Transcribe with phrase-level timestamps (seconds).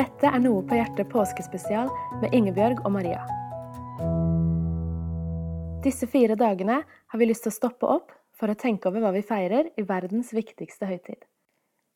[0.00, 1.90] Dette er Noe på hjertet påskespesial
[2.22, 3.20] med Ingebjørg og Maria.
[5.84, 9.10] Disse fire dagene har vi lyst til å stoppe opp for å tenke over hva
[9.12, 11.26] vi feirer i verdens viktigste høytid.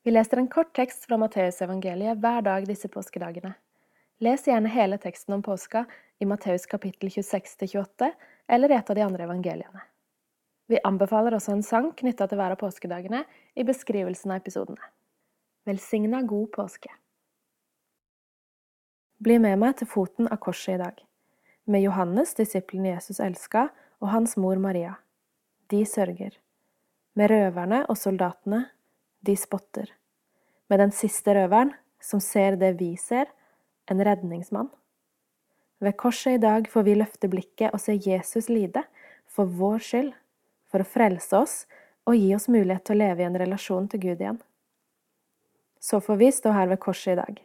[0.05, 3.55] Vi leser en kort tekst fra Matteusevangeliet hver dag disse påskedagene.
[4.21, 5.87] Les gjerne hele teksten om påska
[6.21, 8.11] i Matteus kapittel 26-28
[8.53, 9.87] eller i et av de andre evangeliene.
[10.69, 13.23] Vi anbefaler også en sang knytta til hver av påskedagene
[13.57, 14.93] i beskrivelsen av episodene.
[15.65, 16.93] Velsigna god påske!
[19.25, 20.99] Bli med meg til foten av korset i dag,
[21.65, 23.71] med Johannes, disippelen Jesus elska,
[24.03, 24.99] og hans mor Maria.
[25.73, 26.35] De sørger.
[27.17, 28.67] Med røverne og soldatene.
[29.25, 29.89] De spotter.
[30.69, 31.73] Med den siste røveren,
[32.05, 33.31] som ser det vi ser,
[33.89, 34.69] en redningsmann.
[35.81, 38.85] Ved korset i dag får vi løfte blikket og se Jesus lide,
[39.25, 40.13] for vår skyld,
[40.69, 41.57] for å frelse oss
[42.05, 44.43] og gi oss mulighet til å leve i en relasjon til Gud igjen.
[45.81, 47.41] Så får vi stå her ved korset i dag,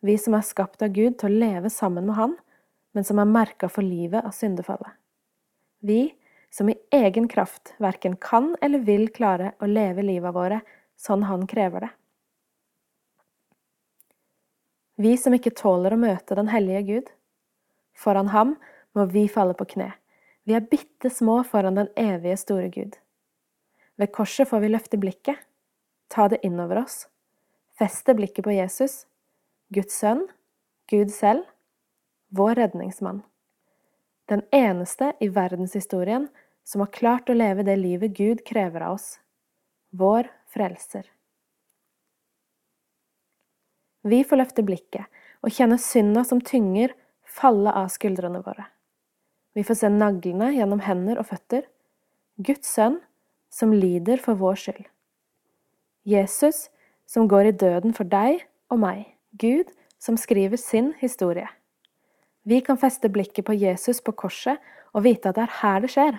[0.00, 2.36] vi som er skapt av Gud til å leve sammen med Han,
[2.96, 4.92] men som er merka for livet av syndefallet.
[5.80, 6.14] Vi
[6.50, 10.60] som i egen kraft verken kan eller vil klare å leve livet våre
[10.98, 11.92] sånn Han krever det.
[15.00, 17.06] Vi som ikke tåler å møte den hellige Gud.
[17.96, 18.56] Foran ham
[18.92, 19.94] må vi falle på kne.
[20.44, 22.98] Vi er bitte små foran den evige, store Gud.
[23.96, 25.40] Ved korset får vi løfte blikket,
[26.12, 27.06] ta det innover oss,
[27.80, 29.06] feste blikket på Jesus,
[29.70, 30.24] Guds sønn,
[30.90, 31.44] Gud selv,
[32.34, 33.22] vår redningsmann.
[34.26, 36.28] Den eneste i verdenshistorien
[36.66, 39.20] som har klart å leve det livet Gud krever av oss.
[39.90, 41.06] Vår frelser.
[44.02, 45.06] Vi får løfte blikket
[45.44, 48.66] og kjenne synda som tynger, falle av skuldrene våre.
[49.54, 51.62] Vi får se naglene gjennom hender og føtter.
[52.42, 52.98] Guds sønn
[53.50, 54.84] som lider for vår skyld.
[56.06, 56.68] Jesus
[57.06, 59.06] som går i døden for deg og meg.
[59.38, 61.48] Gud som skriver sin historie.
[62.42, 64.58] Vi kan feste blikket på Jesus på korset
[64.94, 66.18] og vite at det er her det skjer.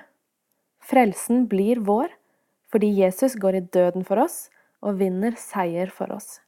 [0.81, 2.13] Frelsen blir vår
[2.72, 4.45] fordi Jesus går i døden for oss
[4.81, 6.39] og vinner seier for oss.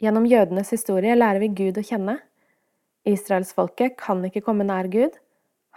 [0.00, 2.18] Gjennom jødenes historie lærer vi Gud å kjenne.
[3.06, 5.14] Israelsfolket kan ikke komme nær Gud.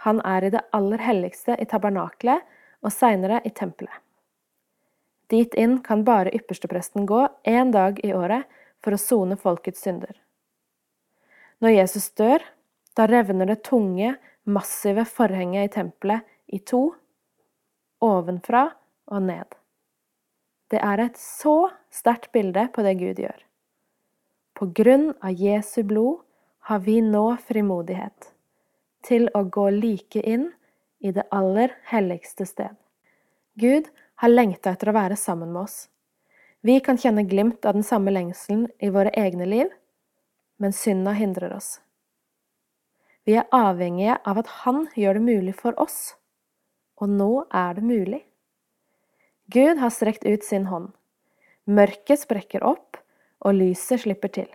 [0.04, 2.46] Han er i det aller helligste i tabernaklet
[2.80, 3.92] og seinere i tempelet.
[5.30, 8.48] Dit inn kan bare ypperstepresten gå én dag i året
[8.84, 10.14] for å sone folkets synder.
[11.60, 12.42] Når Jesus dør,
[12.96, 14.14] da revner det tunge,
[14.44, 16.94] massive forhenget i tempelet i to,
[18.00, 18.70] ovenfra
[19.12, 19.56] og ned.
[20.70, 23.38] Det er et så sterkt bilde på det Gud gjør.
[24.56, 26.22] På grunn av Jesu blod
[26.68, 28.30] har vi nå frimodighet
[29.06, 30.50] til å gå like inn
[31.00, 32.76] i det aller helligste sted.
[33.60, 33.88] Gud
[34.20, 35.88] har lengta etter å være sammen med oss.
[36.60, 39.70] Vi kan kjenne glimt av den samme lengselen i våre egne liv,
[40.60, 41.78] men synda hindrer oss.
[43.24, 46.16] Vi er avhengige av at Han gjør det mulig for oss,
[47.00, 48.20] og nå er det mulig.
[49.48, 50.92] Gud har strekt ut sin hånd.
[51.64, 53.00] Mørket sprekker opp,
[53.40, 54.48] og lyset slipper til.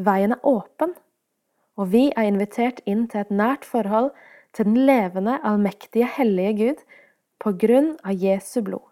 [0.00, 0.94] Veien er åpen,
[1.76, 4.10] og vi er invitert inn til et nært forhold
[4.56, 6.84] til den levende, allmektige, hellige Gud
[7.40, 8.89] på grunn av Jesu blod.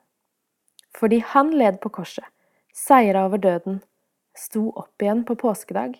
[0.98, 2.26] Fordi han led på korset,
[2.74, 3.80] seira over døden,
[4.34, 5.94] sto opp igjen på påskedag.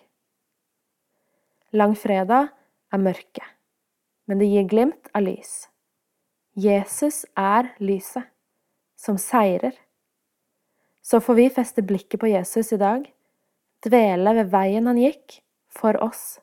[1.71, 2.49] Langfredag
[2.91, 3.45] er mørke,
[4.27, 5.69] men det gir glimt av lys.
[6.59, 8.27] Jesus er lyset,
[8.99, 9.77] som seirer.
[11.01, 13.07] Så får vi feste blikket på Jesus i dag
[13.85, 15.39] dvele ved veien han gikk,
[15.71, 16.39] for oss,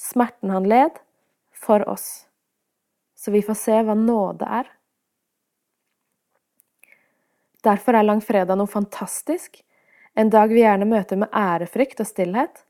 [0.00, 0.96] smerten han led,
[1.54, 2.26] for oss,
[3.16, 4.70] så vi får se hva nåde er.
[7.64, 9.62] Derfor er langfredag noe fantastisk,
[10.16, 12.62] en dag vi gjerne møter med ærefrykt og stillhet,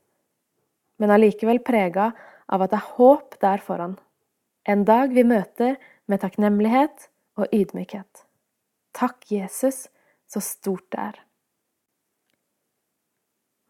[0.97, 2.11] men allikevel prega
[2.47, 3.97] av at det er håp der foran,
[4.67, 5.77] en dag vi møter
[6.07, 8.23] med takknemlighet og ydmykhet.
[8.97, 9.87] Takk, Jesus,
[10.27, 11.19] så stort det er.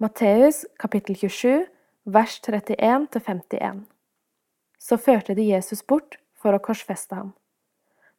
[0.02, 1.66] Matteus kapittel 27,
[2.06, 3.84] vers 31-51.
[4.80, 7.34] Så førte de Jesus bort for å korsfeste ham.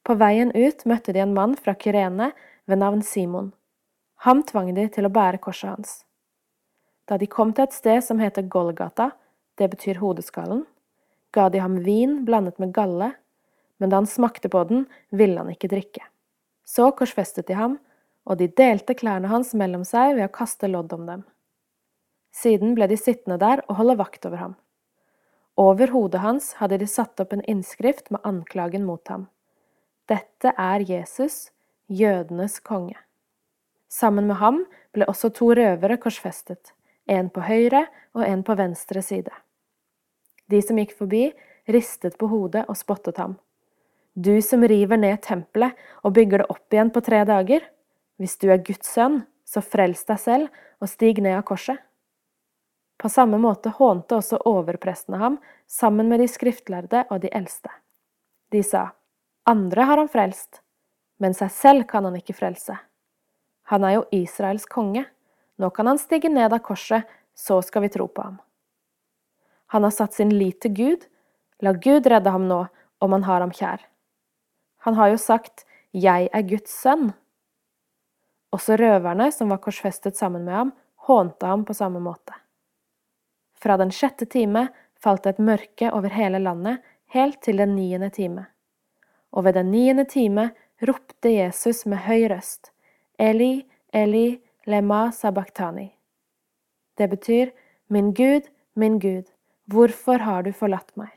[0.03, 2.33] På veien ut møtte de en mann fra Kyrene
[2.69, 3.53] ved navn Simon.
[4.27, 5.95] Ham tvang de til å bære korset hans.
[7.09, 9.13] Da de kom til et sted som heter Golgata,
[9.59, 10.67] det betyr hodeskallen,
[11.33, 13.13] ga de ham vin blandet med galle,
[13.79, 16.05] men da han smakte på den, ville han ikke drikke.
[16.69, 17.79] Så korsfestet de ham,
[18.29, 21.25] og de delte klærne hans mellom seg ved å kaste lodd om dem.
[22.35, 24.57] Siden ble de sittende der og holde vakt over ham.
[25.59, 29.27] Over hodet hans hadde de satt opp en innskrift med anklagen mot ham.
[30.09, 31.49] Dette er Jesus,
[31.89, 32.97] jødenes konge.
[33.89, 34.63] Sammen med ham
[34.93, 36.75] ble også to røvere korsfestet,
[37.09, 39.33] en på høyre og en på venstre side.
[40.49, 41.31] De som gikk forbi,
[41.69, 43.39] ristet på hodet og spottet ham.
[44.15, 47.65] Du som river ned tempelet og bygger det opp igjen på tre dager,
[48.19, 51.79] hvis du er Guds sønn, så frels deg selv og stig ned av korset.
[52.99, 55.37] På samme måte hånte også overprestene ham
[55.71, 57.71] sammen med de skriftlærde og de eldste.
[58.51, 58.89] De sa,
[59.47, 60.61] andre har han frelst,
[61.19, 62.77] men seg selv kan han ikke frelse.
[63.69, 65.05] Han er jo Israels konge,
[65.59, 67.05] nå kan han stige ned av korset,
[67.35, 68.39] så skal vi tro på ham.
[69.75, 71.07] Han har satt sin lit til Gud,
[71.61, 72.65] la Gud redde ham nå,
[72.99, 73.83] om han har ham kjær.
[74.87, 77.13] Han har jo sagt, Jeg er Guds sønn.
[78.53, 80.73] Også røverne som var korsfestet sammen med ham,
[81.09, 82.37] hånte ham på samme måte.
[83.59, 84.69] Fra den sjette time
[85.01, 86.81] falt det et mørke over hele landet,
[87.13, 88.47] helt til den niende time.
[89.33, 92.73] Og ved den niende time ropte Jesus med høy røst,
[93.19, 95.91] Eli, Eli, lema sabachthani.
[96.99, 97.51] Det betyr,
[97.89, 98.43] Min Gud,
[98.75, 99.25] min Gud,
[99.65, 101.11] hvorfor har du forlatt meg?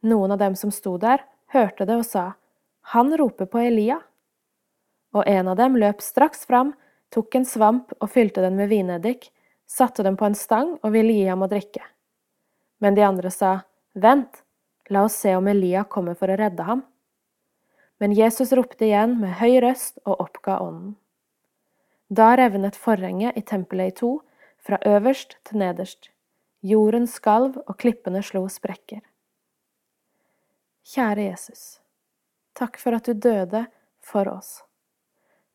[0.00, 2.32] Noen av dem som sto der, hørte det og sa,
[2.94, 3.98] Han roper på Elia.
[5.12, 6.72] Og en av dem løp straks fram,
[7.10, 9.32] tok en svamp og fylte den med vineddik,
[9.66, 11.82] satte den på en stang og ville gi ham å drikke.
[12.80, 13.60] Men de andre sa,
[13.94, 14.42] Vent,
[14.88, 16.84] la oss se om Elia kommer for å redde ham.
[18.00, 20.96] Men Jesus ropte igjen med høy røst og oppga ånden.
[22.10, 24.14] Da revnet forhenget i tempelet i to,
[24.60, 26.10] fra øverst til nederst.
[26.60, 29.04] Jorden skalv og klippene slo sprekker.
[30.90, 31.78] Kjære Jesus,
[32.56, 33.66] takk for at du døde
[34.04, 34.62] for oss.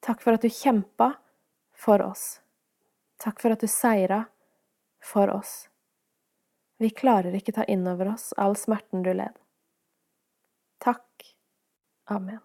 [0.06, 1.12] Takk for at du kjempa
[1.74, 2.40] for oss.
[3.22, 4.24] Takk for at du seira
[5.02, 5.66] for oss.
[6.78, 9.34] Vi klarer ikke ta inn over oss all smerten du led.
[10.84, 11.35] Takk.
[12.10, 12.40] Amen.